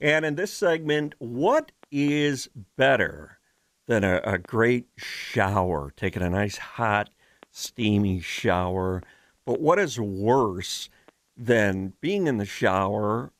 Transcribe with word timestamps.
And 0.00 0.26
in 0.26 0.34
this 0.34 0.52
segment, 0.52 1.14
what 1.18 1.72
is 1.90 2.48
better 2.76 3.38
than 3.86 4.04
a, 4.04 4.20
a, 4.24 4.38
great 4.38 4.88
shower, 4.96 5.92
taking 5.96 6.22
a 6.22 6.28
nice 6.28 6.58
hot, 6.58 7.08
steamy 7.50 8.20
shower? 8.20 9.02
But 9.46 9.60
what 9.60 9.78
is 9.78 9.98
worse 9.98 10.90
than 11.36 11.94
being 12.00 12.26
in 12.26 12.36
the 12.36 12.44
shower 12.44 13.32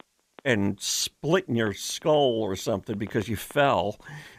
and 0.45 0.81
splitting 0.81 1.57
your 1.57 1.75
skull 1.75 2.41
or 2.43 2.57
something 2.57 2.97
because 2.97 3.29
you 3.29 3.37
fell, 3.37 3.99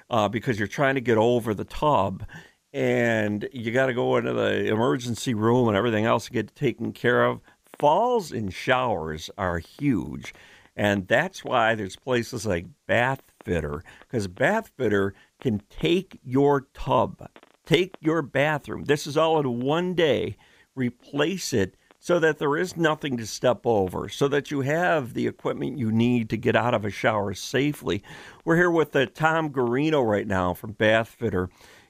uh, 0.10 0.30
because 0.30 0.58
you're 0.58 0.68
trying 0.68 0.96
to 0.96 1.02
get 1.02 1.18
over 1.18 1.54
the 1.54 1.66
tub? 1.66 2.26
And 2.74 3.48
you 3.54 3.72
got 3.72 3.88
to 3.88 3.94
go 3.94 4.18
into 4.18 4.34
the 4.34 4.68
emergency 4.68 5.34
room 5.34 5.68
and 5.68 5.78
everything 5.78 6.06
else 6.06 6.26
to 6.26 6.32
get 6.32 6.56
taken 6.56 6.94
care 6.94 7.26
of. 7.26 7.42
Falls 7.80 8.32
in 8.32 8.50
showers 8.50 9.30
are 9.38 9.60
huge. 9.60 10.34
And 10.78 11.08
that's 11.08 11.44
why 11.44 11.74
there's 11.74 11.96
places 11.96 12.46
like 12.46 12.68
Bath 12.86 13.24
Fitter, 13.44 13.84
because 14.02 14.28
Bath 14.28 14.72
Fitter 14.78 15.16
can 15.42 15.64
take 15.72 16.20
your 16.24 16.68
tub, 16.76 17.28
take 17.66 17.96
your 18.00 18.22
bathroom. 18.22 18.86
This 18.86 19.08
is 19.08 19.18
all 19.18 19.40
in 19.40 19.60
one 19.60 19.96
day, 19.96 20.38
replace 20.76 21.52
it 21.52 21.76
so 22.00 22.20
that 22.20 22.38
there 22.38 22.56
is 22.56 22.78
nothing 22.78 23.18
to 23.18 23.26
step 23.26 23.62
over, 23.66 24.08
so 24.08 24.28
that 24.28 24.52
you 24.52 24.62
have 24.62 25.16
the 25.16 25.26
equipment 25.26 25.80
you 25.80 25.92
need 25.92 26.30
to 26.30 26.38
get 26.38 26.56
out 26.56 26.76
of 26.76 26.86
a 26.86 26.92
shower 26.92 27.34
safely. 27.34 28.04
We're 28.46 28.56
here 28.56 28.70
with 28.70 28.96
uh, 28.96 29.08
Tom 29.08 29.50
Garino 29.50 30.08
right 30.08 30.28
now 30.28 30.54
from 30.54 30.74
Bath 30.74 31.08
Fitter, 31.08 31.50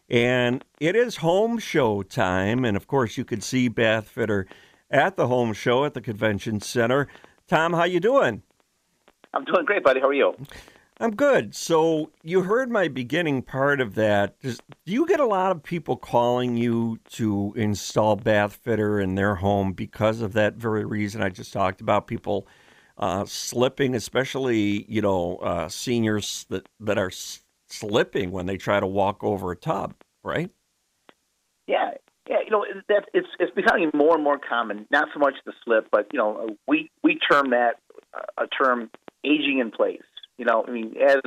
and 0.09 0.63
it 0.79 0.95
is 0.95 1.17
home 1.17 1.59
show 1.59 2.03
time. 2.03 2.63
And 2.63 2.77
of 2.77 2.87
course, 2.87 3.17
you 3.17 3.25
can 3.25 3.41
see 3.41 3.67
Bath 3.67 4.07
Fitter 4.07 4.47
at 4.89 5.17
the 5.17 5.27
home 5.27 5.51
show 5.51 5.83
at 5.83 5.93
the 5.93 6.01
convention 6.01 6.61
center. 6.61 7.09
Tom, 7.49 7.73
how 7.73 7.83
you 7.83 7.99
doing? 7.99 8.43
I'm 9.33 9.45
doing 9.45 9.65
great, 9.65 9.83
buddy. 9.83 9.99
How 9.99 10.07
are 10.07 10.13
you? 10.13 10.33
I'm 10.99 11.15
good. 11.15 11.53
So 11.53 12.11
you 12.23 12.41
heard 12.41 12.71
my 12.71 12.87
beginning 12.87 13.43
part 13.43 13.81
of 13.81 13.93
that. 13.95 14.39
Does, 14.39 14.59
do 14.85 14.91
you 14.91 15.05
get 15.05 15.19
a 15.19 15.25
lot 15.27 15.51
of 15.51 15.61
people 15.61 15.95
calling 15.95 16.57
you 16.57 16.97
to 17.11 17.53
install 17.55 18.15
bath 18.15 18.55
fitter 18.63 18.99
in 18.99 19.13
their 19.13 19.35
home 19.35 19.73
because 19.73 20.21
of 20.21 20.33
that 20.33 20.55
very 20.55 20.85
reason 20.85 21.21
I 21.21 21.29
just 21.29 21.53
talked 21.53 21.81
about? 21.81 22.07
People 22.07 22.47
uh, 22.97 23.25
slipping, 23.25 23.93
especially 23.93 24.85
you 24.89 25.01
know 25.01 25.37
uh, 25.37 25.69
seniors 25.69 26.47
that 26.49 26.67
that 26.79 26.97
are 26.97 27.09
s- 27.09 27.43
slipping 27.67 28.31
when 28.31 28.47
they 28.47 28.57
try 28.57 28.79
to 28.79 28.87
walk 28.87 29.23
over 29.23 29.51
a 29.51 29.55
tub, 29.55 29.93
right? 30.23 30.49
Yeah, 31.67 31.91
yeah. 32.27 32.37
You 32.43 32.49
know 32.49 32.65
that 32.89 33.05
it's 33.13 33.27
it's 33.39 33.53
becoming 33.53 33.91
more 33.93 34.15
and 34.15 34.23
more 34.23 34.39
common. 34.39 34.87
Not 34.89 35.09
so 35.13 35.19
much 35.19 35.35
the 35.45 35.53
slip, 35.63 35.89
but 35.91 36.07
you 36.11 36.17
know 36.17 36.57
we 36.67 36.89
we 37.03 37.19
term 37.19 37.51
that 37.51 37.75
uh, 38.15 38.45
a 38.45 38.47
term 38.47 38.89
aging 39.23 39.59
in 39.59 39.71
place. 39.71 40.01
You 40.37 40.45
know, 40.45 40.63
I 40.67 40.71
mean, 40.71 40.95
as 41.01 41.21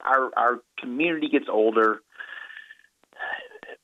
our 0.00 0.30
our 0.36 0.60
community 0.78 1.28
gets 1.28 1.46
older, 1.50 2.00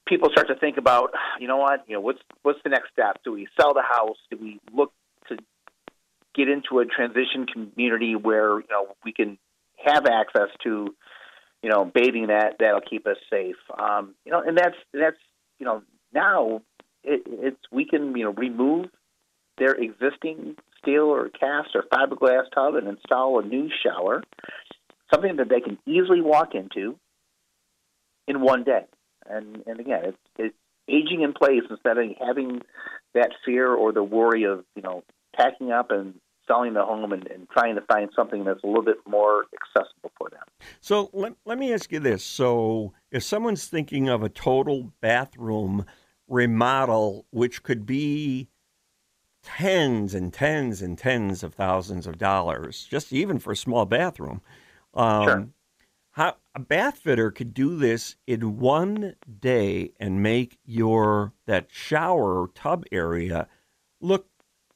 people 0.07 0.31
start 0.31 0.49
to 0.49 0.55
think 0.55 0.77
about, 0.77 1.11
you 1.41 1.49
know 1.49 1.57
what, 1.57 1.85
you 1.87 1.95
know, 1.95 2.01
what's 2.01 2.21
what's 2.43 2.59
the 2.65 2.71
next 2.71 2.91
step? 2.93 3.21
Do 3.25 3.33
we 3.33 3.49
sell 3.59 3.75
the 3.75 3.83
house? 3.83 4.17
Do 4.31 4.39
we 4.41 4.61
look 4.73 4.93
to 5.29 5.37
get 6.35 6.49
into 6.49 6.79
a 6.81 6.87
transition 6.87 7.47
community 7.47 8.15
where 8.15 8.59
you 8.59 8.67
know 8.71 8.89
we 9.05 9.13
can 9.13 9.39
have 9.85 10.07
access 10.07 10.49
to, 10.63 10.95
you 11.63 11.71
know, 11.71 11.85
bathing 11.85 12.29
that 12.29 12.57
that'll 12.59 12.81
keep 12.81 13.07
us 13.07 13.17
safe? 13.31 13.57
Um, 13.79 14.15
you 14.25 14.33
know, 14.33 14.41
and 14.41 14.57
that's 14.57 14.77
that's 14.93 15.19
you 15.59 15.67
know 15.67 15.83
now 16.13 16.63
it, 17.03 17.23
it's 17.27 17.61
we 17.71 17.85
can 17.85 18.17
you 18.17 18.25
know 18.25 18.33
remove 18.33 18.87
their 19.59 19.75
existing 19.75 20.57
steel 20.81 21.05
or 21.05 21.29
cast 21.29 21.71
or 21.75 21.85
fiberglass 21.93 22.45
tub 22.55 22.75
and 22.75 22.89
install 22.89 23.41
a 23.41 23.47
new 23.47 23.69
shower, 23.83 24.23
something 25.13 25.37
that 25.37 25.49
they 25.49 25.61
can 25.61 25.79
easily 25.87 26.21
walk 26.21 26.55
into 26.55 26.97
in 28.27 28.41
one 28.41 28.65
day. 28.65 28.85
And 29.27 29.63
and 29.67 29.81
again, 29.81 30.03
it's, 30.05 30.19
it's 30.39 30.57
aging 30.89 31.23
in 31.23 31.33
place 31.33 31.63
instead 31.71 31.97
of 31.99 32.05
having 32.21 32.61
that 33.15 33.31
fear 33.45 33.73
or 33.73 33.93
the 33.93 34.03
worry 34.03 34.45
of 34.45 34.65
you 34.77 34.83
know 34.83 35.03
packing 35.37 35.73
up 35.73 35.91
and 35.91 36.15
selling 36.47 36.75
the 36.75 36.85
home 36.85 37.13
and, 37.13 37.27
and, 37.29 37.49
trying 37.49 37.75
to 37.75 37.81
find 37.83 38.11
something 38.15 38.45
that's 38.45 38.63
a 38.63 38.67
little 38.67 38.83
bit 38.83 38.99
more 39.09 39.45
accessible 39.55 40.13
for 40.19 40.29
them. 40.29 40.43
So 40.81 41.09
let, 41.15 41.33
let 41.47 41.57
me 41.59 41.73
ask 41.73 41.91
you 41.91 42.01
this. 42.01 42.23
So 42.23 42.93
if 43.11 43.23
someone's 43.23 43.67
thinking 43.67 44.11
of 44.11 44.23
a 44.23 44.29
total 44.29 44.93
bathroom 45.01 45.87
remodel, 46.29 47.25
which 47.31 47.63
could 47.63 47.87
be 47.87 48.49
tens 49.45 50.15
and 50.15 50.33
tens 50.33 50.83
and 50.83 50.99
tens 50.99 51.43
of 51.43 51.55
thousands 51.55 52.07
of 52.07 52.19
dollars, 52.19 52.87
just 52.91 53.13
even 53.13 53.39
for 53.39 53.53
a 53.53 53.57
small 53.57 53.85
bathroom. 53.85 54.41
Um, 54.95 55.25
sure. 55.25 55.49
How 56.13 56.37
a 56.55 56.61
bath 56.61 56.99
fitter 56.99 57.31
could 57.33 57.55
do 57.55 57.77
this 57.77 58.15
in 58.27 58.59
one 58.59 59.17
day 59.41 59.93
and 59.99 60.23
make 60.23 60.59
your 60.65 61.33
that 61.47 61.67
shower 61.71 62.49
tub 62.55 62.85
area 62.93 63.49
look 64.01 64.29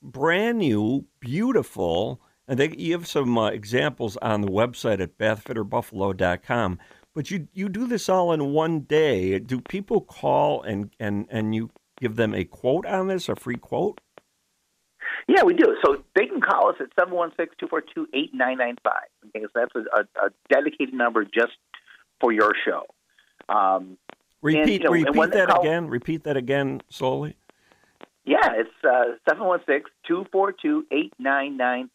brand 0.02 0.58
new, 0.58 1.06
beautiful. 1.20 2.20
And 2.46 2.58
they, 2.58 2.74
you 2.76 2.92
have 2.92 3.06
some 3.06 3.36
uh, 3.36 3.50
examples 3.50 4.16
on 4.18 4.40
the 4.40 4.48
website 4.48 5.00
at 5.00 5.18
bathfitterbuffalo.com. 5.18 6.78
But 7.14 7.30
you 7.30 7.48
you 7.52 7.68
do 7.68 7.86
this 7.86 8.08
all 8.08 8.32
in 8.32 8.52
one 8.52 8.80
day. 8.80 9.38
Do 9.38 9.60
people 9.60 10.00
call 10.00 10.62
and, 10.62 10.94
and, 11.00 11.26
and 11.30 11.54
you 11.54 11.70
give 12.00 12.16
them 12.16 12.34
a 12.34 12.44
quote 12.44 12.86
on 12.86 13.08
this, 13.08 13.28
a 13.28 13.36
free 13.36 13.56
quote? 13.56 14.00
Yeah, 15.26 15.42
we 15.42 15.54
do. 15.54 15.76
So 15.84 16.04
they 16.14 16.26
can 16.26 16.40
call 16.40 16.68
us 16.70 16.76
at 16.80 16.94
716-242-8995. 16.96 18.76
Okay, 19.28 19.42
so 19.42 19.48
that's 19.54 19.74
a, 19.74 19.80
a, 20.24 20.30
dedicated 20.48 20.94
number 20.94 21.24
just 21.24 21.56
for 22.20 22.32
your 22.32 22.52
show. 22.64 22.86
Um, 23.48 23.98
repeat 24.42 24.60
and, 24.84 24.94
you 24.94 25.04
know, 25.04 25.12
repeat 25.12 25.32
that 25.32 25.48
call, 25.48 25.60
again. 25.62 25.88
Repeat 25.88 26.24
that 26.24 26.36
again 26.36 26.82
slowly. 26.88 27.36
Yeah, 28.24 28.52
it's 28.52 28.70
uh, 28.84 29.16
716-242-8995. 30.08 31.88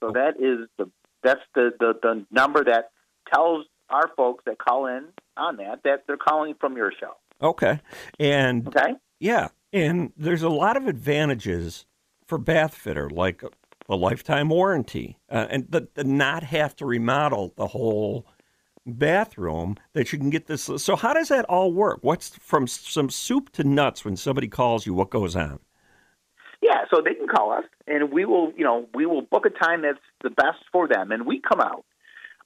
So 0.00 0.10
that 0.12 0.34
is 0.38 0.68
the 0.76 0.90
that's 1.22 1.40
the, 1.54 1.72
the, 1.80 1.94
the 2.02 2.26
number 2.30 2.62
that 2.64 2.90
tells 3.32 3.66
our 3.90 4.10
folks 4.16 4.44
that 4.46 4.58
call 4.58 4.86
in 4.86 5.06
on 5.36 5.56
that 5.56 5.82
that 5.84 6.04
they're 6.06 6.16
calling 6.16 6.54
from 6.60 6.76
your 6.76 6.92
show. 6.98 7.16
Okay. 7.42 7.80
And 8.18 8.68
okay. 8.68 8.94
Yeah, 9.18 9.48
and 9.72 10.12
there's 10.16 10.42
a 10.42 10.48
lot 10.48 10.76
of 10.76 10.86
advantages 10.86 11.86
for 12.26 12.38
bath 12.38 12.74
fitter, 12.74 13.08
like 13.08 13.42
a, 13.88 13.94
lifetime 13.94 14.48
warranty, 14.48 15.16
uh, 15.30 15.46
and 15.48 15.70
the, 15.70 15.88
the 15.94 16.04
not 16.04 16.42
have 16.42 16.74
to 16.76 16.86
remodel 16.86 17.52
the 17.56 17.68
whole 17.68 18.26
bathroom. 18.84 19.76
That 19.92 20.12
you 20.12 20.18
can 20.18 20.30
get 20.30 20.46
this. 20.46 20.68
So 20.76 20.96
how 20.96 21.12
does 21.14 21.28
that 21.28 21.44
all 21.44 21.72
work? 21.72 22.00
What's 22.02 22.36
from 22.36 22.66
some 22.66 23.10
soup 23.10 23.50
to 23.52 23.64
nuts 23.64 24.04
when 24.04 24.16
somebody 24.16 24.48
calls 24.48 24.86
you? 24.86 24.94
What 24.94 25.10
goes 25.10 25.36
on? 25.36 25.60
Yeah, 26.62 26.84
so 26.92 27.00
they 27.00 27.14
can 27.14 27.28
call 27.28 27.52
us, 27.52 27.64
and 27.86 28.10
we 28.10 28.24
will, 28.24 28.52
you 28.56 28.64
know, 28.64 28.88
we 28.92 29.06
will 29.06 29.22
book 29.22 29.46
a 29.46 29.50
time 29.50 29.82
that's 29.82 29.98
the 30.22 30.30
best 30.30 30.58
for 30.72 30.88
them, 30.88 31.12
and 31.12 31.26
we 31.26 31.40
come 31.40 31.60
out. 31.60 31.84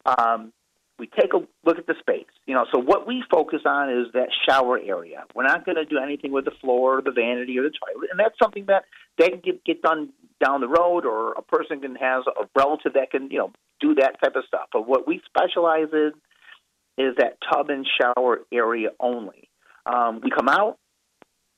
Um, 0.05 0.53
we 1.01 1.09
take 1.09 1.33
a 1.33 1.39
look 1.65 1.79
at 1.79 1.87
the 1.87 1.95
space. 1.99 2.29
You 2.47 2.55
know, 2.55 2.67
so 2.73 2.79
what 2.79 3.07
we 3.07 3.25
focus 3.31 3.63
on 3.65 3.91
is 3.91 4.13
that 4.13 4.29
shower 4.47 4.79
area. 4.79 5.25
We're 5.35 5.47
not 5.47 5.65
going 5.65 5.77
to 5.77 5.87
do 5.87 5.99
anything 5.99 6.31
with 6.31 6.45
the 6.45 6.53
floor, 6.61 6.99
or 6.99 7.03
the 7.03 7.11
vanity, 7.11 7.59
or 7.59 7.63
the 7.63 7.71
toilet, 7.71 8.11
and 8.11 8.21
that's 8.21 8.39
something 8.41 8.67
that 8.67 8.85
they 9.19 9.31
can 9.31 9.41
get, 9.41 9.65
get 9.65 9.83
done 9.83 10.11
down 10.45 10.61
the 10.61 10.69
road, 10.69 11.07
or 11.07 11.33
a 11.33 11.43
person 11.43 11.81
can 11.81 11.97
has 11.97 12.25
a 12.29 12.47
relative 12.55 12.93
that 12.95 13.11
can 13.11 13.31
you 13.31 13.39
know 13.39 13.53
do 13.81 13.95
that 13.95 14.21
type 14.23 14.37
of 14.37 14.45
stuff. 14.47 14.69
But 14.73 14.87
what 14.87 15.09
we 15.09 15.23
specialize 15.27 15.89
in 15.93 16.13
is 16.99 17.17
that 17.17 17.39
tub 17.51 17.71
and 17.71 17.87
shower 18.01 18.41
area 18.53 18.91
only. 19.01 19.49
Um, 19.87 20.21
we 20.23 20.31
come 20.31 20.49
out, 20.49 20.77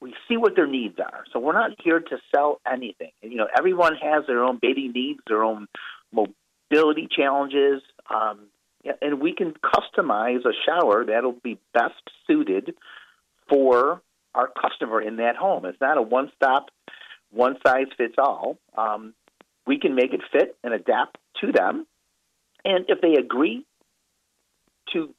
we 0.00 0.14
see 0.28 0.36
what 0.36 0.54
their 0.54 0.68
needs 0.68 0.98
are. 1.00 1.24
So 1.32 1.40
we're 1.40 1.52
not 1.52 1.72
here 1.82 1.98
to 1.98 2.18
sell 2.34 2.60
anything. 2.70 3.10
You 3.22 3.36
know, 3.36 3.48
everyone 3.56 3.94
has 4.00 4.24
their 4.28 4.44
own 4.44 4.58
bathing 4.62 4.92
needs, 4.94 5.20
their 5.26 5.42
own 5.42 5.66
mobility 6.12 7.08
challenges, 7.10 7.82
um, 8.08 8.38
and 9.00 9.20
we 9.20 9.34
can 9.34 9.52
customize 9.52 10.44
a 10.44 10.52
shower 10.66 11.04
that'll 11.04 11.38
be 11.42 11.58
best 11.72 12.02
suited 12.26 12.74
for 13.48 14.02
our 14.34 14.48
customer 14.48 15.00
in 15.00 15.16
that 15.16 15.36
home. 15.36 15.64
It's 15.66 15.80
not 15.80 15.98
a 15.98 16.02
one-stop, 16.02 16.70
one-size-fits-all. 17.30 18.58
Um, 18.76 19.14
we 19.66 19.78
can 19.78 19.94
make 19.94 20.12
it 20.12 20.20
fit 20.32 20.56
and 20.64 20.72
adapt 20.74 21.18
to 21.40 21.52
them, 21.52 21.86
and 22.64 22.84
if 22.88 23.00
they 23.00 23.14
agree 23.14 23.64
to, 24.92 25.14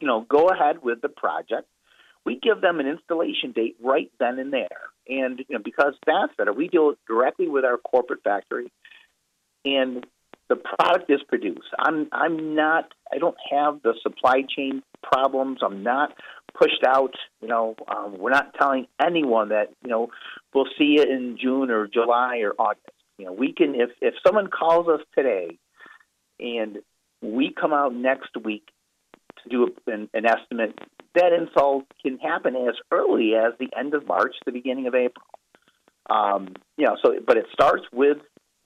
you 0.00 0.06
know, 0.06 0.26
go 0.28 0.48
ahead 0.48 0.82
with 0.82 1.00
the 1.00 1.08
project, 1.08 1.68
we 2.24 2.38
give 2.38 2.60
them 2.60 2.80
an 2.80 2.86
installation 2.86 3.52
date 3.52 3.76
right 3.82 4.10
then 4.18 4.38
and 4.38 4.52
there. 4.52 4.90
And 5.08 5.38
you 5.38 5.56
know, 5.56 5.62
because 5.64 5.94
that's 6.06 6.34
better, 6.36 6.52
we 6.52 6.68
deal 6.68 6.94
directly 7.06 7.48
with 7.48 7.64
our 7.64 7.78
corporate 7.78 8.22
factory, 8.22 8.70
and 9.64 10.06
the 10.48 10.56
product 10.56 11.10
is 11.10 11.20
produced. 11.28 11.68
I'm 11.78 12.08
I'm 12.12 12.54
not. 12.54 12.92
I 13.12 13.18
don't 13.18 13.36
have 13.50 13.82
the 13.82 13.94
supply 14.02 14.42
chain 14.56 14.82
problems. 15.02 15.58
I'm 15.62 15.82
not 15.82 16.14
pushed 16.58 16.84
out. 16.86 17.14
You 17.40 17.48
know, 17.48 17.76
um, 17.88 18.16
we're 18.18 18.30
not 18.30 18.54
telling 18.58 18.86
anyone 19.04 19.50
that 19.50 19.68
you 19.82 19.90
know 19.90 20.08
we'll 20.54 20.68
see 20.78 20.96
it 20.98 21.08
in 21.08 21.38
June 21.40 21.70
or 21.70 21.86
July 21.86 22.38
or 22.38 22.54
August. 22.58 22.90
You 23.18 23.26
know, 23.26 23.32
we 23.32 23.52
can 23.52 23.74
if 23.74 23.90
if 24.00 24.14
someone 24.26 24.48
calls 24.48 24.88
us 24.88 25.00
today, 25.16 25.58
and 26.40 26.78
we 27.20 27.52
come 27.52 27.72
out 27.72 27.94
next 27.94 28.30
week 28.42 28.68
to 29.42 29.48
do 29.50 29.74
an, 29.86 30.08
an 30.14 30.24
estimate. 30.26 30.78
That 31.14 31.32
install 31.32 31.82
can 32.02 32.18
happen 32.18 32.54
as 32.54 32.74
early 32.90 33.32
as 33.34 33.52
the 33.58 33.68
end 33.76 33.94
of 33.94 34.06
March, 34.06 34.34
the 34.46 34.52
beginning 34.52 34.86
of 34.86 34.94
April. 34.94 35.26
Um, 36.08 36.54
you 36.76 36.86
know, 36.86 36.96
so 37.04 37.14
but 37.26 37.36
it 37.36 37.46
starts 37.52 37.84
with 37.92 38.18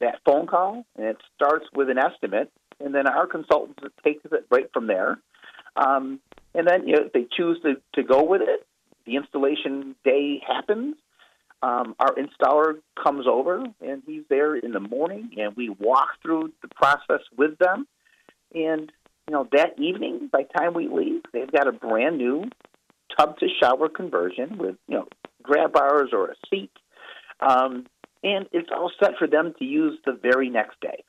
that 0.03 0.21
phone 0.25 0.47
call, 0.47 0.85
and 0.97 1.07
it 1.07 1.17
starts 1.35 1.65
with 1.75 1.89
an 1.89 1.99
estimate, 1.99 2.53
and 2.79 2.95
then 2.95 3.07
our 3.07 3.27
consultants 3.27 3.81
take 4.05 4.21
it 4.25 4.47
right 4.51 4.71
from 4.73 4.87
there. 4.87 5.19
Um, 5.77 6.21
and 6.55 6.67
then 6.69 6.87
you 6.87 6.97
know, 6.97 7.07
if 7.07 7.13
they 7.13 7.27
choose 7.35 7.59
to, 7.63 7.77
to 7.95 8.03
go 8.03 8.23
with 8.23 8.43
it, 8.43 8.67
the 9.07 9.17
installation 9.17 9.97
day 10.05 10.43
happens. 10.47 10.97
Um, 11.63 11.95
our 12.01 12.15
installer 12.15 12.81
comes 13.03 13.27
over, 13.27 13.65
and 13.81 14.03
he's 14.05 14.25
there 14.29 14.57
in 14.57 14.73
the 14.73 14.81
morning, 14.81 15.31
and 15.39 15.57
we 15.57 15.69
walk 15.69 16.09
through 16.21 16.53
the 16.61 16.69
process 16.69 17.25
with 17.37 17.57
them. 17.59 17.87
And 18.53 18.93
you 19.29 19.33
know, 19.33 19.49
that 19.53 19.79
evening, 19.79 20.29
by 20.31 20.43
the 20.43 20.59
time 20.59 20.75
we 20.75 20.89
leave, 20.89 21.23
they've 21.33 21.51
got 21.51 21.69
a 21.69 21.73
brand 21.73 22.19
new 22.19 22.45
tub 23.17 23.39
to 23.39 23.47
shower 23.63 23.89
conversion 23.89 24.59
with 24.59 24.77
you 24.89 24.97
know 24.97 25.09
grab 25.43 25.73
bars 25.73 26.11
or 26.13 26.31
a 26.31 26.35
seat. 26.51 26.73
Um, 27.41 27.87
and 28.23 28.47
it's 28.53 28.69
all 28.73 28.91
set 29.03 29.13
for 29.19 29.27
them 29.27 29.55
to 29.59 29.65
use 29.65 29.99
the 30.05 30.19
very 30.21 30.49
next 30.49 30.81
day. 30.81 31.05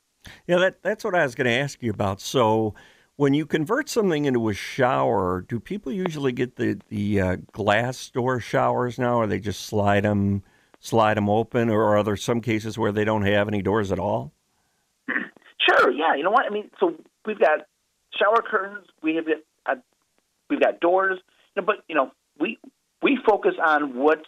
Yeah, 0.46 0.58
that, 0.58 0.82
that's 0.82 1.04
what 1.04 1.14
I 1.14 1.22
was 1.22 1.34
going 1.34 1.46
to 1.46 1.52
ask 1.52 1.82
you 1.82 1.90
about. 1.90 2.20
So, 2.20 2.74
when 3.16 3.32
you 3.32 3.46
convert 3.46 3.88
something 3.88 4.24
into 4.24 4.48
a 4.48 4.54
shower, 4.54 5.44
do 5.48 5.60
people 5.60 5.92
usually 5.92 6.32
get 6.32 6.56
the 6.56 6.80
the 6.88 7.20
uh, 7.20 7.36
glass 7.52 8.10
door 8.10 8.40
showers 8.40 8.98
now, 8.98 9.20
or 9.20 9.26
they 9.26 9.38
just 9.38 9.66
slide 9.66 10.04
them 10.04 10.42
slide 10.80 11.16
them 11.16 11.30
open, 11.30 11.70
or 11.70 11.96
are 11.96 12.02
there 12.02 12.16
some 12.16 12.40
cases 12.40 12.76
where 12.76 12.90
they 12.90 13.04
don't 13.04 13.24
have 13.24 13.46
any 13.46 13.62
doors 13.62 13.92
at 13.92 13.98
all? 13.98 14.32
Sure. 15.08 15.90
Yeah. 15.90 16.14
You 16.14 16.22
know 16.24 16.30
what 16.30 16.44
I 16.44 16.50
mean. 16.50 16.70
So 16.78 16.94
we've 17.24 17.38
got 17.38 17.60
shower 18.18 18.42
curtains. 18.42 18.86
We 19.02 19.14
have 19.16 19.24
uh, 19.66 19.76
we've 20.50 20.60
got 20.60 20.80
doors. 20.80 21.18
You 21.54 21.62
know, 21.62 21.66
but 21.66 21.76
you 21.88 21.94
know 21.94 22.10
we 22.38 22.58
we 23.02 23.18
focus 23.26 23.54
on 23.64 23.96
what 23.96 24.22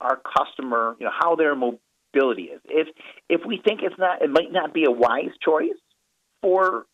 our 0.00 0.20
customer, 0.36 0.96
you 0.98 1.06
know, 1.06 1.12
how 1.18 1.36
their 1.36 1.54
mobility 2.16 2.44
is. 2.44 2.60
If 2.64 2.88
if 3.28 3.40
we 3.46 3.60
think 3.62 3.80
it's 3.82 3.98
not, 3.98 4.22
it 4.22 4.30
might 4.30 4.52
not 4.52 4.72
be 4.72 4.84
a 4.84 4.90
wise 4.90 5.30
choice 5.44 5.78
for 6.42 6.86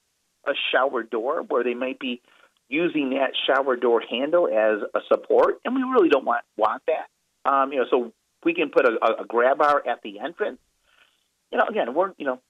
a 0.47 0.53
shower 0.73 1.03
door 1.03 1.43
where 1.43 1.65
they 1.65 1.75
might 1.75 1.99
be 1.99 2.21
using 2.69 3.11
that 3.11 3.33
shower 3.47 3.77
door 3.77 4.03
handle 4.09 4.47
as 4.49 4.83
a 4.95 5.01
support, 5.09 5.57
and 5.65 5.75
we 5.75 5.83
really 5.83 6.09
don't 6.09 6.25
want 6.25 6.45
want 6.57 6.83
that. 6.87 7.51
Um, 7.51 7.73
you 7.73 7.81
know, 7.81 7.87
so 7.91 8.13
we 8.45 8.55
can 8.55 8.71
put 8.71 8.87
a, 8.87 9.23
a 9.23 9.25
grab 9.27 9.59
bar 9.59 9.83
at 9.87 10.03
the 10.03 10.21
entrance. 10.21 10.59
You 11.51 11.59
know, 11.59 11.65
again, 11.69 11.95
we're 11.95 12.13
you 12.19 12.27
know 12.27 12.41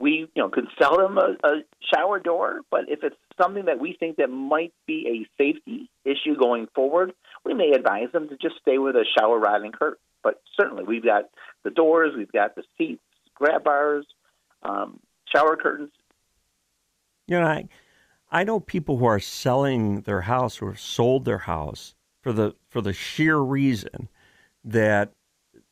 we 0.00 0.28
you 0.34 0.42
know 0.42 0.48
could 0.48 0.66
sell 0.80 0.96
them 0.96 1.18
a, 1.18 1.36
a 1.46 1.62
shower 1.94 2.18
door, 2.18 2.60
but 2.70 2.88
if 2.88 3.02
it's 3.02 3.16
something 3.40 3.66
that 3.66 3.78
we 3.78 3.96
think 3.98 4.16
that 4.16 4.28
might 4.28 4.72
be 4.86 5.26
a 5.26 5.42
safety 5.42 5.90
issue 6.04 6.36
going 6.36 6.66
forward, 6.74 7.12
we 7.44 7.54
may 7.54 7.70
advise 7.70 8.10
them 8.12 8.28
to 8.28 8.36
just 8.36 8.56
stay 8.60 8.78
with 8.78 8.96
a 8.96 9.04
shower 9.16 9.38
rod 9.38 9.62
and 9.62 9.72
curtain. 9.72 9.98
But 10.22 10.42
certainly, 10.58 10.84
we've 10.84 11.04
got 11.04 11.24
the 11.64 11.70
doors, 11.70 12.12
we've 12.16 12.32
got 12.32 12.54
the 12.54 12.62
seats, 12.76 13.02
grab 13.34 13.64
bars, 13.64 14.06
um, 14.62 15.00
shower 15.32 15.56
curtains. 15.56 15.90
You 17.26 17.40
know, 17.40 17.46
I, 17.46 17.68
I 18.30 18.44
know 18.44 18.60
people 18.60 18.98
who 18.98 19.04
are 19.04 19.20
selling 19.20 20.02
their 20.02 20.22
house 20.22 20.60
or 20.60 20.70
have 20.70 20.80
sold 20.80 21.24
their 21.24 21.38
house 21.38 21.94
for 22.22 22.32
the 22.32 22.54
for 22.68 22.80
the 22.80 22.92
sheer 22.92 23.38
reason 23.38 24.08
that 24.64 25.12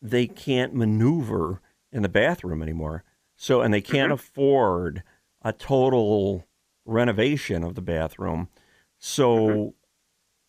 they 0.01 0.27
can't 0.27 0.75
maneuver 0.75 1.61
in 1.93 2.03
the 2.03 2.09
bathroom 2.09 2.63
anymore. 2.63 3.05
So, 3.37 3.61
and 3.61 3.73
they 3.73 3.81
can't 3.81 4.07
mm-hmm. 4.07 4.15
afford 4.15 5.03
a 5.43 5.53
total 5.53 6.47
renovation 6.85 7.63
of 7.63 7.75
the 7.75 7.83
bathroom. 7.83 8.49
So 8.99 9.37
mm-hmm. 9.37 9.69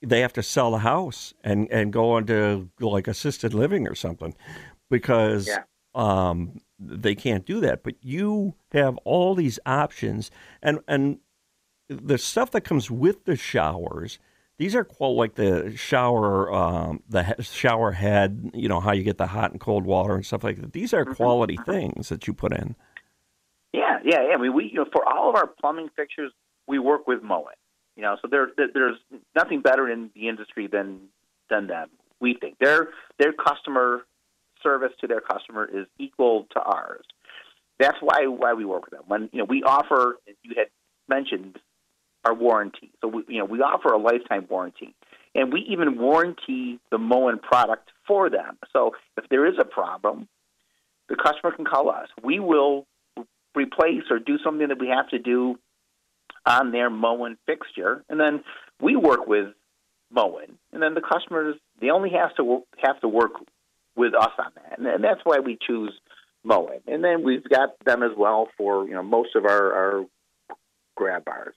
They 0.02 0.22
have 0.22 0.34
to 0.34 0.44
sell 0.44 0.72
the 0.72 0.80
house 0.80 1.34
and, 1.44 1.68
and 1.72 1.92
go 1.92 2.18
into 2.18 2.70
like 2.80 3.08
assisted 3.08 3.54
living 3.54 3.88
or 3.88 3.96
something 3.96 4.36
because 4.90 5.48
yeah. 5.48 5.64
um, 5.96 6.60
they 6.80 7.16
can't 7.16 7.46
do 7.46 7.60
that. 7.62 7.84
But 7.84 7.96
you 8.02 8.56
have 8.72 8.98
all 8.98 9.36
these 9.36 9.60
options 9.66 10.32
and, 10.62 10.80
and 10.88 11.20
the 11.90 12.18
stuff 12.18 12.52
that 12.52 12.62
comes 12.62 12.92
with 12.92 13.26
the 13.26 13.36
showers 13.36 14.20
these 14.58 14.76
are 14.76 14.84
quite 14.84 15.10
like 15.10 15.36
the 15.36 15.76
shower, 15.76 16.52
um, 16.52 17.04
the 17.08 17.36
shower 17.42 17.92
head. 17.92 18.52
You 18.54 18.68
know 18.68 18.80
how 18.80 18.92
you 18.92 19.04
get 19.04 19.18
the 19.18 19.28
hot 19.28 19.52
and 19.52 19.60
cold 19.60 19.86
water 19.86 20.16
and 20.16 20.26
stuff 20.26 20.44
like 20.44 20.60
that. 20.62 20.74
These 20.74 20.94
are 20.94 21.06
mm-hmm. 21.06 21.14
quality 21.14 21.58
mm-hmm. 21.58 21.72
things 21.72 22.10
that 22.10 22.28
you 22.28 22.34
put 22.34 22.54
in. 22.54 22.76
Yeah, 23.74 24.00
yeah, 24.04 24.22
yeah. 24.28 24.36
I 24.36 24.42
mean, 24.42 24.54
we 24.54 24.66
you 24.66 24.76
know 24.76 24.86
for 24.92 25.08
all 25.08 25.30
of 25.30 25.36
our 25.36 25.48
plumbing 25.48 25.90
fixtures, 25.96 26.32
we 26.68 26.80
work 26.80 27.08
with 27.08 27.22
Moen. 27.22 27.54
You 27.98 28.04
know, 28.04 28.16
so 28.22 28.28
there, 28.30 28.50
there's 28.56 28.98
nothing 29.36 29.62
better 29.62 29.90
in 29.90 30.12
the 30.14 30.30
industry 30.30 30.68
than 30.68 31.00
than 31.50 31.66
them. 31.66 31.90
We 32.22 32.36
think 32.40 32.60
their 32.60 32.90
their 33.18 33.34
customer 33.34 34.06
service 34.62 34.92
to 35.02 35.08
their 35.08 35.20
customer 35.20 35.66
is 35.66 35.88
equal 35.98 36.48
to 36.52 36.62
ours. 36.62 37.06
That's 37.80 37.98
why 38.00 38.28
why 38.28 38.54
we 38.54 38.66
work 38.66 38.86
with 38.86 38.92
them. 38.92 39.04
When 39.08 39.30
you 39.34 39.40
know 39.40 39.46
we 39.46 39.64
offer, 39.64 40.18
you 40.44 40.54
had 40.56 40.68
mentioned 41.10 41.58
our 42.24 42.36
warranty. 42.36 42.92
So 43.02 43.08
we, 43.08 43.24
you 43.28 43.40
know, 43.40 43.46
we 43.46 43.62
offer 43.62 43.90
a 43.90 43.98
lifetime 43.98 44.46
warranty, 44.48 44.94
and 45.34 45.52
we 45.52 45.62
even 45.62 45.98
warranty 45.98 46.80
the 46.92 47.00
Moen 47.00 47.40
product 47.40 47.90
for 48.08 48.30
them. 48.30 48.60
So 48.74 48.92
if 49.18 49.28
there 49.30 49.48
is 49.48 49.56
a 49.60 49.66
problem, 49.66 50.28
the 51.10 51.16
customer 51.16 51.52
can 51.52 51.66
call 51.66 51.90
us. 51.90 52.10
We 52.24 52.40
will 52.40 52.86
replace 53.56 54.04
or 54.12 54.20
do 54.20 54.38
something 54.44 54.68
that 54.68 54.80
we 54.80 54.90
have 54.90 55.10
to 55.10 55.18
do 55.18 55.58
on 56.46 56.72
their 56.72 56.90
Moen 56.90 57.38
fixture, 57.46 58.04
and 58.10 58.20
then 58.20 58.44
we 58.82 58.96
work 58.96 59.28
with 59.28 59.48
Moen, 60.12 60.58
and 60.72 60.82
then 60.82 60.94
the 60.94 61.02
customers 61.02 61.56
they 61.82 61.90
only 61.90 62.10
have 62.12 62.36
to 62.38 62.64
have 62.84 63.00
to 63.02 63.08
work 63.08 63.34
with 63.96 64.14
us 64.14 64.32
on 64.40 64.52
that, 64.56 64.80
and 64.80 65.04
that's 65.04 65.22
why 65.24 65.40
we 65.40 65.58
choose 65.66 65.94
Moen. 66.44 66.80
And 66.88 67.04
then 67.04 67.24
we've 67.24 67.44
got 67.44 67.70
them 67.86 68.04
as 68.04 68.12
well 68.18 68.48
for 68.58 68.88
you 68.88 68.94
know 68.94 69.04
most 69.04 69.36
of 69.36 69.46
our, 69.46 69.74
our 69.74 70.06
grab 70.96 71.26
bars. 71.26 71.56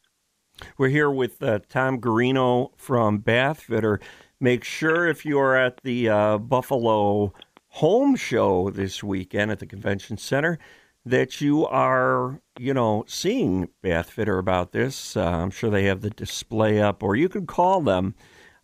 We're 0.76 0.88
here 0.88 1.10
with 1.10 1.42
uh, 1.42 1.60
Tom 1.68 2.00
Garino 2.00 2.70
from 2.76 3.18
Bath 3.18 3.62
Fitter. 3.62 4.00
Make 4.40 4.64
sure 4.64 5.06
if 5.06 5.24
you 5.24 5.38
are 5.38 5.56
at 5.56 5.82
the 5.82 6.08
uh, 6.08 6.38
Buffalo 6.38 7.32
Home 7.68 8.16
Show 8.16 8.70
this 8.70 9.02
weekend 9.02 9.50
at 9.50 9.58
the 9.58 9.66
Convention 9.66 10.16
Center 10.16 10.58
that 11.04 11.40
you 11.40 11.66
are, 11.66 12.40
you 12.58 12.74
know, 12.74 13.04
seeing 13.06 13.68
Bath 13.82 14.10
Fitter 14.10 14.38
about 14.38 14.72
this. 14.72 15.16
Uh, 15.16 15.24
I'm 15.24 15.50
sure 15.50 15.70
they 15.70 15.84
have 15.84 16.02
the 16.02 16.10
display 16.10 16.80
up, 16.80 17.02
or 17.02 17.16
you 17.16 17.28
can 17.28 17.46
call 17.46 17.80
them 17.80 18.14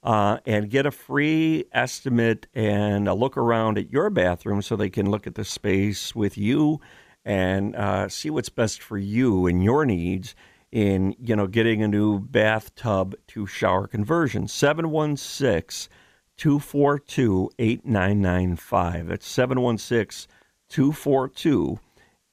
uh, 0.02 0.38
and 0.46 0.70
get 0.70 0.86
a 0.86 0.90
free 0.90 1.64
estimate 1.72 2.46
and 2.54 3.08
a 3.08 3.14
look 3.14 3.36
around 3.36 3.78
at 3.78 3.90
your 3.90 4.10
bathroom 4.10 4.62
so 4.62 4.76
they 4.76 4.90
can 4.90 5.10
look 5.10 5.26
at 5.26 5.34
the 5.34 5.44
space 5.44 6.14
with 6.14 6.38
you 6.38 6.80
and 7.24 7.74
uh, 7.74 8.08
see 8.08 8.30
what's 8.30 8.48
best 8.48 8.80
for 8.80 8.96
you 8.96 9.46
and 9.46 9.64
your 9.64 9.84
needs 9.84 10.34
in 10.70 11.14
you 11.20 11.34
know 11.34 11.46
getting 11.46 11.82
a 11.82 11.88
new 11.88 12.18
bathtub 12.20 13.14
to 13.26 13.46
shower 13.46 13.86
conversion 13.86 14.46
716 14.46 15.90
242 16.36 17.50
8995 17.58 19.06
that's 19.06 19.26
716 19.26 20.30
242 20.68 21.78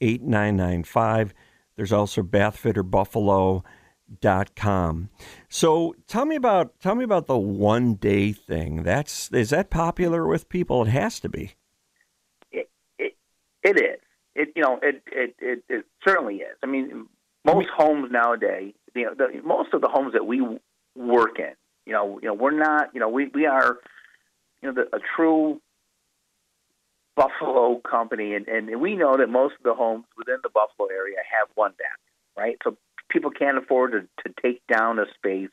8995. 0.03 1.33
There's 1.75 1.91
also 1.91 2.22
bathfitterbuffalo.com. 2.22 5.10
So 5.50 5.95
tell 6.07 6.25
me 6.25 6.36
about 6.36 6.79
tell 6.79 6.95
me 6.95 7.03
about 7.03 7.27
the 7.27 7.38
one 7.38 7.95
day 7.95 8.31
thing. 8.31 8.83
That's 8.83 9.29
is 9.31 9.50
that 9.50 9.69
popular 9.69 10.25
with 10.27 10.48
people? 10.50 10.83
It 10.83 10.89
has 10.89 11.19
to 11.22 11.29
be. 11.29 11.55
It 12.51 12.69
it, 13.00 13.15
it 13.63 13.79
is. 13.79 14.00
It 14.36 14.50
you 14.55 14.62
know 14.62 14.79
it, 14.81 15.01
it 15.12 15.36
it 15.39 15.63
it 15.69 15.86
certainly 16.05 16.38
is. 16.38 16.57
I 16.62 16.67
mean, 16.67 17.07
most 17.45 17.67
homes 17.75 18.10
nowadays, 18.12 18.74
you 18.95 19.05
know, 19.05 19.13
the, 19.15 19.41
most 19.43 19.74
of 19.74 19.81
the 19.81 19.89
homes 19.89 20.13
that 20.13 20.25
we 20.25 20.41
work 20.95 21.39
in, 21.39 21.53
you 21.86 21.93
know, 21.93 22.19
you 22.22 22.27
know, 22.27 22.33
we're 22.33 22.51
not, 22.51 22.89
you 22.93 23.00
know, 23.00 23.10
we 23.10 23.27
we 23.33 23.45
are, 23.45 23.77
you 24.62 24.72
know, 24.72 24.74
the, 24.74 24.95
a 24.95 25.00
true 25.15 25.62
Buffalo 27.15 27.79
company, 27.79 28.34
and, 28.34 28.48
and 28.48 28.82
we 28.82 28.96
know 28.96 29.17
that 29.17 29.29
most 29.29 29.55
of 29.55 29.63
the 29.63 29.74
homes 29.74 30.05
within 30.17 30.38
the 30.41 30.50
Buffalo 30.50 30.89
area 30.89 31.17
have 31.39 31.48
one 31.55 31.72
bathroom, 31.72 32.36
right? 32.38 32.58
So 32.63 32.75
people 33.10 33.29
can't 33.29 33.58
afford 33.58 33.91
to, 33.91 34.01
to 34.24 34.36
take 34.41 34.65
down 34.67 35.00
a 35.00 35.05
space, 35.15 35.51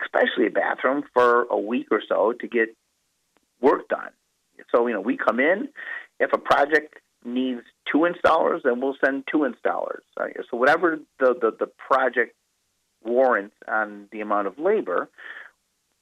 especially 0.00 0.46
a 0.46 0.50
bathroom, 0.50 1.02
for 1.12 1.46
a 1.50 1.58
week 1.58 1.88
or 1.90 2.00
so 2.08 2.32
to 2.40 2.46
get 2.46 2.68
work 3.60 3.88
done. 3.88 4.10
So, 4.70 4.86
you 4.86 4.94
know, 4.94 5.00
we 5.00 5.16
come 5.16 5.40
in. 5.40 5.68
If 6.20 6.32
a 6.32 6.38
project 6.38 6.94
needs 7.24 7.62
two 7.90 8.06
installers, 8.06 8.62
then 8.62 8.80
we'll 8.80 8.96
send 9.04 9.24
two 9.30 9.38
installers. 9.38 10.02
Right? 10.18 10.36
So, 10.50 10.56
whatever 10.56 11.00
the, 11.18 11.34
the, 11.40 11.52
the 11.58 11.66
project 11.66 12.36
warrants 13.02 13.56
on 13.66 14.08
the 14.12 14.20
amount 14.20 14.46
of 14.46 14.58
labor, 14.58 15.08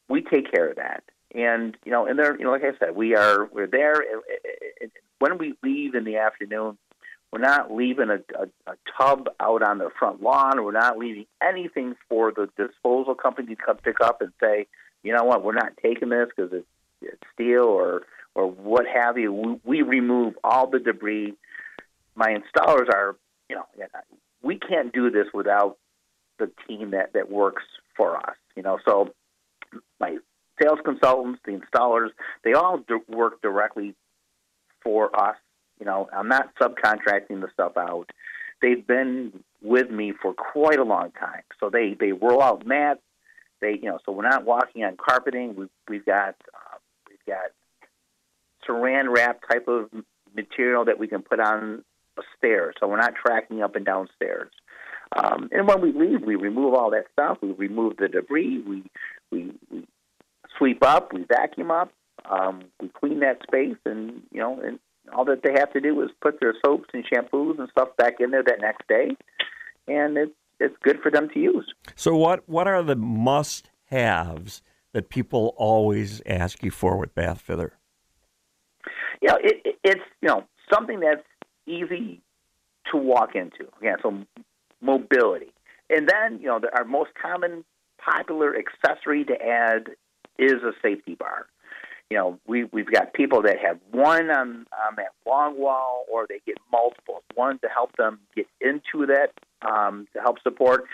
we 0.09 0.21
take 0.23 0.53
care 0.53 0.69
of 0.69 0.77
that. 0.77 1.03
And 1.35 1.77
you 1.85 1.93
know, 1.93 2.07
and 2.07 2.19
there, 2.19 2.37
you 2.37 2.45
know, 2.45 2.51
like 2.51 2.63
I 2.63 2.77
said, 2.79 2.95
we 2.95 3.15
are 3.17 3.47
we're 3.53 3.67
there. 3.67 3.95
When 5.19 5.39
we 5.39 5.55
leave 5.63 5.95
in 5.95 6.05
the 6.05 6.17
afternoon, 6.19 6.77
we're 7.33 7.41
not 7.41 7.73
leaving 7.73 8.11
a, 8.11 8.21
a, 8.39 8.71
a 8.71 8.77
tub 8.99 9.29
out 9.41 9.63
on 9.63 9.79
the 9.79 9.89
front 9.99 10.23
lawn. 10.23 10.63
We're 10.63 10.73
not 10.73 10.99
leaving 10.99 11.27
anything 11.43 11.95
for 12.09 12.33
the 12.33 12.49
disposal 12.57 13.15
company 13.15 13.55
to 13.55 13.63
come 13.63 13.79
pick 13.79 14.01
up 14.03 14.21
and 14.21 14.33
say, 14.41 14.67
you 15.03 15.15
know 15.15 15.25
what, 15.25 15.43
we're 15.43 15.55
not 15.55 15.73
taking 15.83 16.11
this 16.11 16.29
because 16.37 16.53
it's, 16.53 16.67
it's 17.01 17.23
steel 17.33 17.65
or 17.65 18.03
or 18.35 18.51
what 18.51 18.85
have 18.87 19.19
you. 19.19 19.33
We, 19.33 19.83
we 19.83 19.83
remove 19.83 20.35
all 20.45 20.67
the 20.69 20.79
debris. 20.79 21.35
My 22.15 22.29
installers 22.35 22.89
are, 22.89 23.17
you 23.49 23.57
know, 23.57 23.67
we 24.43 24.59
can't 24.59 24.93
do 24.93 25.11
this 25.11 25.27
without 25.33 25.79
the 26.39 26.51
team 26.67 26.91
that 26.91 27.13
that 27.15 27.31
works 27.31 27.65
for 27.97 28.17
us. 28.17 28.37
You 28.57 28.63
know, 28.63 28.79
so 28.85 29.13
my 29.99 30.19
sales 30.61 30.79
consultants, 30.85 31.41
the 31.45 31.53
installers, 31.53 32.11
they 32.45 32.53
all 32.53 32.83
work 33.09 33.41
directly 33.43 33.95
for 34.83 35.15
us. 35.19 35.37
You 35.79 35.87
know, 35.87 36.09
I'm 36.17 36.29
not 36.29 36.55
subcontracting 36.61 37.41
the 37.41 37.49
stuff 37.53 37.77
out. 37.77 38.11
They've 38.61 38.87
been 38.87 39.43
with 39.63 39.91
me 39.91 40.13
for 40.21 40.35
quite 40.35 40.79
a 40.79 40.85
long 40.85 41.11
time. 41.13 41.43
So 41.59 41.71
they 41.71 41.97
they 41.99 42.13
roll 42.13 42.43
out 42.43 42.67
mats. 42.67 43.01
They 43.61 43.79
you 43.83 43.89
know, 43.89 43.99
so 44.05 44.13
we're 44.13 44.29
not 44.29 44.45
walking 44.45 44.85
on 44.85 44.97
carpeting. 44.97 45.57
We've 45.57 45.69
we've 45.89 46.07
got 46.07 46.37
uh, 46.55 46.79
we've 47.09 47.25
got 47.27 47.51
saran 48.69 49.13
wrap 49.13 49.41
type 49.49 49.67
of 49.67 49.91
material 50.35 50.85
that 50.85 50.99
we 50.99 51.09
can 51.09 51.23
put 51.23 51.41
on 51.41 51.85
a 52.19 52.23
stair. 52.37 52.73
So 52.79 52.87
we're 52.87 52.99
not 52.99 53.15
tracking 53.15 53.63
up 53.63 53.75
and 53.77 53.85
down 53.85 54.09
stairs. 54.15 54.51
Um, 55.15 55.49
and 55.53 55.69
when 55.69 55.81
we 55.81 55.93
leave, 55.93 56.23
we 56.25 56.37
remove 56.37 56.75
all 56.75 56.91
that 56.91 57.05
stuff. 57.13 57.39
We 57.43 57.53
remove 57.53 57.97
the 57.97 58.09
debris. 58.09 58.63
We 58.67 58.85
we, 59.31 59.53
we 59.71 59.87
sweep 60.63 60.85
up, 60.85 61.13
we 61.13 61.25
vacuum 61.25 61.71
up, 61.71 61.93
um, 62.31 62.63
we 62.81 62.89
clean 62.89 63.21
that 63.21 63.43
space, 63.43 63.77
and 63.85 64.23
you 64.31 64.41
know, 64.41 64.61
and 64.61 64.79
all 65.13 65.25
that 65.25 65.43
they 65.43 65.53
have 65.53 65.73
to 65.73 65.81
do 65.81 66.01
is 66.03 66.11
put 66.21 66.39
their 66.41 66.55
soaps 66.65 66.89
and 66.95 67.05
shampoos 67.05 67.59
and 67.59 67.69
stuff 67.71 67.89
back 67.97 68.15
in 68.21 68.31
there 68.31 68.45
that 68.45 68.61
next 68.61 68.87
day, 68.89 69.17
and 69.89 70.17
it's 70.17 70.33
it's 70.61 70.77
good 70.83 71.01
for 71.03 71.11
them 71.11 71.29
to 71.31 71.41
use. 71.41 71.73
So, 71.97 72.15
what 72.15 72.49
what 72.49 72.69
are 72.69 72.83
the 72.83 72.95
must 72.95 73.71
haves 73.87 74.63
that 74.93 75.09
people 75.09 75.55
always 75.57 76.23
ask 76.27 76.63
you 76.63 76.71
for 76.71 76.97
with 76.97 77.15
Bathfitter? 77.15 77.73
Yeah, 79.21 79.37
it, 79.43 79.63
it, 79.65 79.77
it's 79.83 80.05
you 80.21 80.29
know 80.29 80.45
something 80.73 81.01
that's 81.01 81.27
easy 81.67 82.21
to 82.93 82.97
walk 82.97 83.35
into. 83.35 83.67
Yeah, 83.83 83.97
so 84.01 84.25
mobility, 84.81 85.53
and 85.91 86.09
then 86.09 86.39
you 86.41 86.47
know 86.47 86.61
the, 86.61 86.69
our 86.77 86.85
most 86.85 87.11
common 87.21 87.65
popular 87.99 88.55
accessory 88.57 89.25
to 89.25 89.35
add 89.41 89.91
is 90.39 90.63
a 90.63 90.73
safety 90.83 91.15
bar. 91.15 91.47
You 92.11 92.19
know, 92.19 92.39
we 92.47 92.65
we've 92.65 92.91
got 92.91 93.15
people 93.15 93.43
that 93.43 93.59
have 93.59 93.79
one 93.91 94.31
on 94.31 94.67
on 94.87 94.97
that 94.97 95.13
long 95.27 95.59
wall, 95.59 96.05
or 96.13 96.27
they 96.29 96.41
get 96.45 96.59
multiple. 96.71 97.23
One 97.35 97.59
to 97.61 97.69
help 97.69 97.97
them 97.97 98.21
get 98.37 98.47
into 98.61 99.07
that 99.07 99.33
um, 99.67 100.07
to 100.15 100.21
help 100.21 100.37
support, 100.43 100.85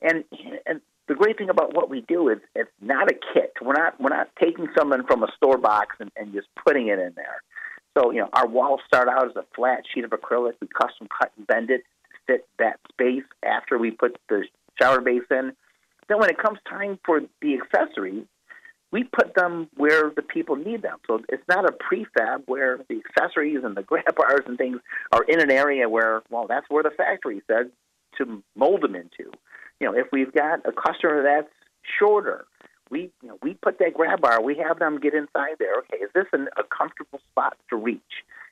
and 0.00 0.24
and 0.66 0.80
the 1.08 1.14
great 1.14 1.36
thing 1.36 1.50
about 1.50 1.74
what 1.74 1.90
we 1.90 2.02
do 2.02 2.28
is 2.28 2.38
it's 2.54 2.70
not 2.80 3.10
a 3.10 3.14
kit. 3.34 3.54
We're 3.60 3.72
not 3.72 4.00
we're 4.00 4.10
not 4.10 4.28
taking 4.40 4.68
something 4.78 5.02
from 5.06 5.22
a 5.22 5.28
store 5.36 5.58
box 5.58 5.96
and, 5.98 6.10
and 6.16 6.32
just 6.32 6.46
putting 6.64 6.88
it 6.88 6.98
in 6.98 7.12
there. 7.16 7.42
So 7.98 8.12
you 8.12 8.20
know, 8.20 8.28
our 8.32 8.46
walls 8.46 8.80
start 8.86 9.08
out 9.08 9.26
as 9.26 9.36
a 9.36 9.44
flat 9.54 9.82
sheet 9.92 10.04
of 10.04 10.10
acrylic. 10.10 10.52
We 10.60 10.68
custom 10.68 11.08
cut 11.18 11.32
and 11.36 11.46
bend 11.46 11.70
it 11.70 11.78
to 11.78 12.18
fit 12.26 12.46
that 12.58 12.78
space 12.88 13.24
after 13.42 13.78
we 13.78 13.90
put 13.90 14.16
the 14.28 14.44
shower 14.80 15.00
base 15.00 15.22
in. 15.30 15.52
Then 16.08 16.18
when 16.18 16.30
it 16.30 16.38
comes 16.38 16.58
time 16.68 16.98
for 17.04 17.20
the 17.40 17.58
accessories, 17.58 18.24
we 18.92 19.04
put 19.04 19.34
them 19.34 19.68
where 19.76 20.12
the 20.14 20.22
people 20.22 20.54
need 20.54 20.82
them. 20.82 20.98
So 21.06 21.20
it's 21.28 21.42
not 21.48 21.64
a 21.64 21.72
prefab 21.72 22.42
where 22.46 22.78
the 22.88 23.00
accessories 23.00 23.64
and 23.64 23.76
the 23.76 23.82
grab 23.82 24.14
bars 24.14 24.42
and 24.46 24.56
things 24.56 24.78
are 25.10 25.24
in 25.24 25.40
an 25.40 25.50
area 25.50 25.88
where, 25.88 26.22
well, 26.30 26.46
that's 26.46 26.66
where 26.68 26.82
the 26.82 26.90
factory 26.90 27.42
said 27.46 27.70
to 28.18 28.42
mold 28.54 28.82
them 28.82 28.94
into. 28.94 29.32
You 29.80 29.90
know, 29.90 29.94
if 29.94 30.06
we've 30.12 30.32
got 30.32 30.60
a 30.66 30.72
customer 30.72 31.22
that's 31.22 31.52
shorter, 31.98 32.44
we 32.90 33.10
you 33.22 33.28
know 33.28 33.38
we 33.42 33.54
put 33.54 33.78
that 33.78 33.94
grab 33.94 34.20
bar. 34.20 34.42
We 34.42 34.56
have 34.58 34.78
them 34.78 35.00
get 35.00 35.14
inside 35.14 35.56
there. 35.58 35.74
Okay, 35.78 36.04
is 36.04 36.10
this 36.14 36.26
an, 36.32 36.48
a 36.58 36.62
comfortable 36.62 37.20
spot 37.30 37.56
to 37.70 37.76
reach? 37.76 38.00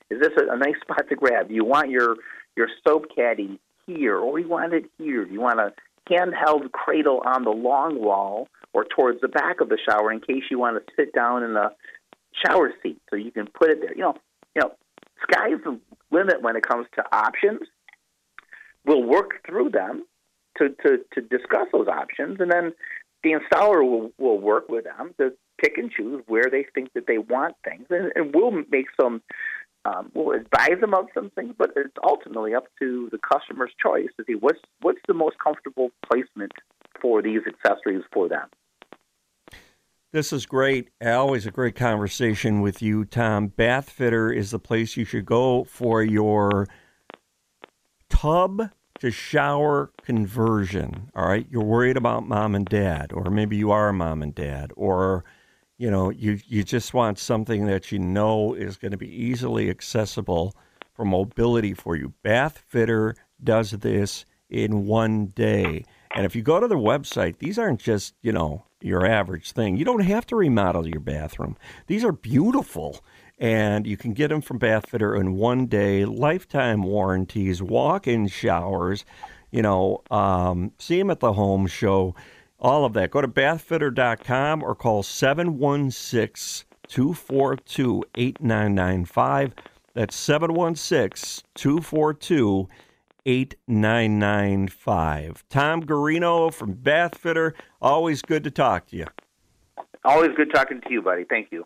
Is 0.09 0.19
this 0.19 0.31
a, 0.37 0.51
a 0.51 0.57
nice 0.57 0.81
spot 0.81 1.07
to 1.07 1.15
grab? 1.15 1.47
Do 1.47 1.53
you 1.53 1.63
want 1.63 1.91
your 1.91 2.15
your 2.57 2.67
soap 2.85 3.05
caddy 3.15 3.59
here, 3.85 4.17
or 4.17 4.39
you 4.39 4.49
want 4.49 4.73
it 4.73 4.85
here? 4.97 5.25
You 5.25 5.39
want 5.39 5.59
a 5.59 5.71
handheld 6.09 6.71
cradle 6.71 7.21
on 7.25 7.43
the 7.43 7.51
long 7.51 8.01
wall? 8.01 8.47
or 8.73 8.85
towards 8.85 9.21
the 9.21 9.27
back 9.27 9.61
of 9.61 9.69
the 9.69 9.77
shower 9.77 10.11
in 10.11 10.19
case 10.19 10.43
you 10.49 10.59
want 10.59 10.77
to 10.77 10.93
sit 10.95 11.13
down 11.13 11.43
in 11.43 11.53
the 11.53 11.71
shower 12.45 12.73
seat 12.81 12.99
so 13.09 13.15
you 13.15 13.31
can 13.31 13.47
put 13.47 13.69
it 13.69 13.79
there. 13.81 13.93
You 13.95 14.01
know, 14.01 14.15
you 14.55 14.61
know, 14.61 14.71
sky's 15.23 15.61
the 15.63 15.79
limit 16.11 16.41
when 16.41 16.55
it 16.55 16.67
comes 16.67 16.87
to 16.95 17.03
options. 17.11 17.61
We'll 18.85 19.03
work 19.03 19.45
through 19.45 19.69
them 19.71 20.05
to, 20.57 20.69
to, 20.69 20.99
to 21.13 21.21
discuss 21.21 21.67
those 21.71 21.87
options, 21.87 22.37
and 22.39 22.51
then 22.51 22.73
the 23.23 23.33
installer 23.33 23.83
will, 23.83 24.11
will 24.17 24.39
work 24.39 24.69
with 24.69 24.85
them 24.85 25.13
to 25.19 25.31
pick 25.61 25.77
and 25.77 25.91
choose 25.91 26.23
where 26.27 26.49
they 26.49 26.65
think 26.73 26.91
that 26.93 27.05
they 27.07 27.19
want 27.19 27.55
things, 27.63 27.85
and, 27.89 28.11
and 28.15 28.33
we'll 28.33 28.51
make 28.71 28.87
some, 28.99 29.21
um, 29.85 30.11
we'll 30.13 30.35
advise 30.35 30.79
them 30.79 30.93
of 30.93 31.07
some 31.13 31.31
things, 31.31 31.55
but 31.57 31.71
it's 31.75 31.95
ultimately 32.03 32.53
up 32.53 32.65
to 32.79 33.09
the 33.11 33.17
customer's 33.17 33.71
choice 33.81 34.09
to 34.17 34.23
see 34.25 34.35
what's 34.35 34.59
what's 34.81 34.99
the 35.07 35.13
most 35.13 35.37
comfortable 35.39 35.89
placement 36.05 36.51
for 37.01 37.21
these 37.21 37.41
accessories 37.47 38.03
for 38.13 38.29
them. 38.29 38.47
This 40.13 40.33
is 40.33 40.45
great. 40.45 40.89
Always 41.03 41.45
a 41.45 41.51
great 41.51 41.75
conversation 41.75 42.61
with 42.61 42.81
you, 42.81 43.05
Tom. 43.05 43.49
Bathfitter 43.49 44.35
is 44.35 44.51
the 44.51 44.59
place 44.59 44.97
you 44.97 45.05
should 45.05 45.25
go 45.25 45.63
for 45.63 46.03
your 46.03 46.67
tub 48.09 48.69
to 48.99 49.09
shower 49.09 49.91
conversion. 50.03 51.09
All 51.15 51.27
right. 51.27 51.47
You're 51.49 51.63
worried 51.63 51.97
about 51.97 52.27
mom 52.27 52.55
and 52.55 52.65
dad, 52.65 53.13
or 53.13 53.31
maybe 53.31 53.55
you 53.55 53.71
are 53.71 53.93
mom 53.93 54.21
and 54.21 54.35
dad, 54.35 54.71
or 54.75 55.23
you 55.81 55.89
know, 55.89 56.11
you, 56.11 56.37
you 56.45 56.63
just 56.63 56.93
want 56.93 57.17
something 57.17 57.65
that 57.65 57.91
you 57.91 57.97
know 57.97 58.53
is 58.53 58.77
going 58.77 58.91
to 58.91 58.97
be 58.97 59.09
easily 59.09 59.67
accessible 59.67 60.55
for 60.93 61.05
mobility 61.05 61.73
for 61.73 61.95
you. 61.95 62.13
Bathfitter 62.23 63.15
does 63.43 63.71
this 63.71 64.23
in 64.47 64.85
one 64.85 65.27
day. 65.27 65.83
And 66.13 66.23
if 66.23 66.35
you 66.35 66.43
go 66.43 66.59
to 66.59 66.67
their 66.67 66.77
website, 66.77 67.39
these 67.39 67.57
aren't 67.57 67.79
just, 67.79 68.13
you 68.21 68.31
know, 68.31 68.63
your 68.79 69.07
average 69.07 69.53
thing. 69.53 69.75
You 69.75 69.83
don't 69.83 70.03
have 70.03 70.27
to 70.27 70.35
remodel 70.35 70.87
your 70.87 70.99
bathroom. 70.99 71.57
These 71.87 72.03
are 72.03 72.11
beautiful. 72.11 73.03
And 73.39 73.87
you 73.87 73.97
can 73.97 74.13
get 74.13 74.27
them 74.27 74.41
from 74.41 74.59
Bathfitter 74.59 75.19
in 75.19 75.33
one 75.33 75.65
day, 75.65 76.05
lifetime 76.05 76.83
warranties, 76.83 77.59
walk 77.59 78.07
in 78.07 78.27
showers, 78.27 79.03
you 79.49 79.63
know, 79.63 80.03
um, 80.11 80.73
see 80.77 80.99
them 80.99 81.09
at 81.09 81.21
the 81.21 81.33
home 81.33 81.65
show, 81.65 82.13
all 82.61 82.85
of 82.85 82.93
that. 82.93 83.11
Go 83.11 83.21
to 83.21 83.27
bathfitter.com 83.27 84.63
or 84.63 84.75
call 84.75 85.03
716 85.03 86.65
242 86.87 88.03
8995. 88.15 89.53
That's 89.93 90.15
716 90.15 91.43
242 91.55 92.69
8995. 93.25 95.43
Tom 95.49 95.83
Garino 95.83 96.53
from 96.53 96.75
Bathfitter, 96.75 97.53
always 97.81 98.21
good 98.21 98.43
to 98.43 98.51
talk 98.51 98.87
to 98.87 98.97
you. 98.97 99.05
Always 100.03 100.31
good 100.35 100.51
talking 100.53 100.81
to 100.81 100.91
you, 100.91 101.01
buddy. 101.01 101.23
Thank 101.25 101.51
you. 101.51 101.65